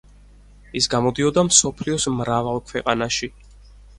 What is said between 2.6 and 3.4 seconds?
ქვეყანაში.